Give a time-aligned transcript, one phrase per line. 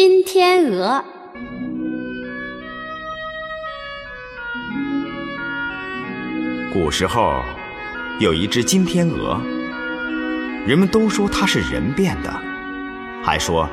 [0.00, 1.04] 金天鹅。
[6.72, 7.42] 古时候，
[8.20, 9.40] 有一只金天鹅，
[10.64, 12.32] 人们都说它是人变的，
[13.24, 13.68] 还说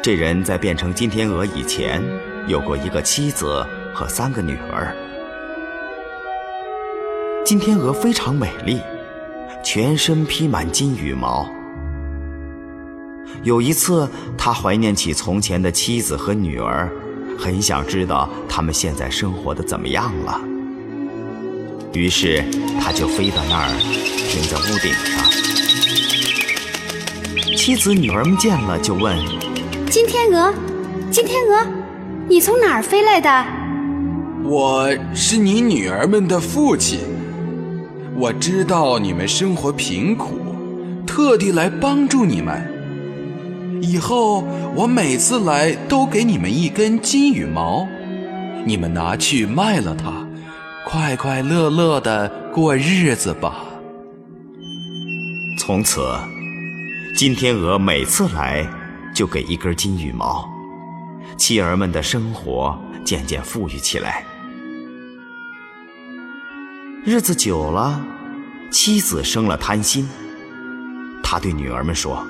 [0.00, 2.00] 这人在变成金天鹅以前，
[2.46, 4.94] 有过一个妻子和三个女儿。
[7.44, 8.80] 金天鹅非常美丽，
[9.64, 11.55] 全身披满金羽毛。
[13.46, 16.90] 有一次，他怀念起从前的妻子和女儿，
[17.38, 20.40] 很想知道他们现在生活的怎么样了。
[21.92, 22.44] 于是，
[22.80, 23.70] 他就飞到那儿，
[24.28, 25.24] 停在屋顶上。
[27.56, 29.16] 妻子、女儿们见了，就问
[29.88, 30.52] ：“金天鹅，
[31.12, 31.64] 金天鹅，
[32.28, 33.46] 你从哪儿飞来的
[34.42, 36.98] ？”“我是你女儿们的父亲，
[38.16, 40.40] 我知道你们生活贫苦，
[41.06, 42.72] 特地来帮助你们。
[43.80, 44.42] 以后
[44.74, 47.86] 我每次来都给你们一根金羽毛，
[48.64, 50.24] 你们拿去卖了它。”
[50.88, 53.56] 快快乐乐的过日子吧。
[55.58, 56.00] 从此，
[57.16, 58.64] 金天鹅每次来
[59.12, 60.48] 就给一根金羽毛，
[61.36, 64.24] 妻儿们的生活渐渐富裕起来。
[67.04, 68.00] 日子久了，
[68.70, 70.08] 妻子生了贪心，
[71.20, 72.24] 她对女儿们说：“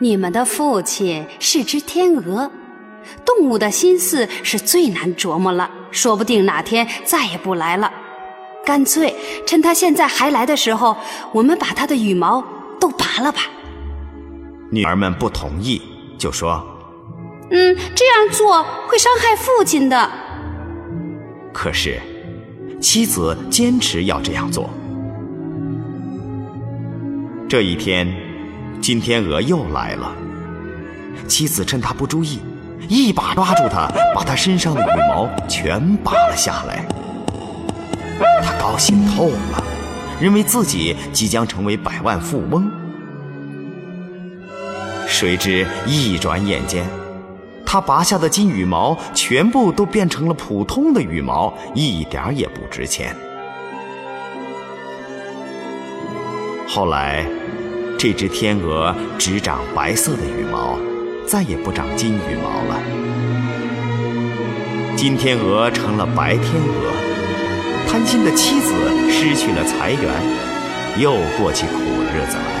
[0.00, 2.50] 你们的父亲是只天鹅。”
[3.24, 7.90] 动物的心思是最难琢磨了，说不定哪天再也不来了。
[8.64, 9.14] 干脆
[9.46, 10.94] 趁它现在还来的时候，
[11.32, 12.44] 我们把它的羽毛
[12.78, 13.42] 都拔了吧。
[14.70, 15.80] 女儿们不同意，
[16.18, 16.62] 就说
[17.50, 20.10] ：“嗯，这样做会伤害父亲的。”
[21.54, 21.98] 可是
[22.78, 24.68] 妻子坚持要这样做。
[27.48, 28.06] 这一天，
[28.88, 30.10] 金天鹅又来了，
[31.26, 32.40] 妻子趁他不注意。
[32.88, 36.88] 一把抓住他，把他身上的羽毛全拔了下来。
[38.42, 39.62] 他高兴透了，
[40.18, 42.66] 认为自己即将成为百万富翁。
[45.06, 46.86] 谁知一转眼间，
[47.66, 53.14] 他拔下的金羽毛全部都变成了普通的羽毛，一点也不值钱。
[56.66, 57.26] 后来，
[57.98, 60.78] 这只天鹅只长白色的羽毛。
[61.26, 62.80] 再也不长金羽毛了，
[64.96, 68.72] 金天鹅成了白天鹅，贪心的妻子
[69.10, 70.02] 失去了财源，
[70.98, 72.57] 又过起苦日子了。